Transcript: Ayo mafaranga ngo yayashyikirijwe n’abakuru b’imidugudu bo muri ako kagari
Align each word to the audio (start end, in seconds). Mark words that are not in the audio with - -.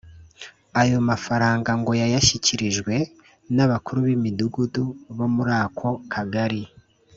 Ayo 0.81 0.97
mafaranga 1.09 1.69
ngo 1.79 1.91
yayashyikirijwe 2.01 2.95
n’abakuru 3.55 3.99
b’imidugudu 4.07 4.83
bo 5.17 5.27
muri 5.35 5.53
ako 5.63 5.89
kagari 6.13 6.61